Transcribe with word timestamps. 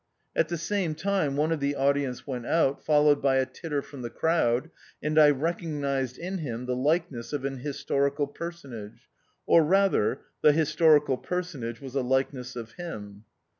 At 0.35 0.47
the 0.47 0.57
same 0.57 0.95
time 0.95 1.35
one 1.37 1.51
of 1.51 1.59
the 1.59 1.75
audience 1.75 2.25
went 2.25 2.47
out, 2.47 2.83
followed 2.83 3.21
by 3.21 3.35
a 3.35 3.45
titter 3.45 3.83
from 3.83 4.01
the 4.01 4.09
crowd, 4.09 4.71
and 5.03 5.19
I 5.19 5.29
recognised 5.29 6.17
in 6.17 6.39
him 6.39 6.65
the 6.65 6.75
likeness 6.75 7.33
of 7.33 7.45
an 7.45 7.57
his 7.57 7.85
torical 7.85 8.33
personage; 8.33 9.07
or 9.45 9.63
rather, 9.63 10.21
the 10.41 10.53
historical 10.53 11.17
personage 11.17 11.81
was 11.81 11.93
a 11.93 12.01
likeness 12.01 12.55
of 12.55 12.71
him. 12.71 13.25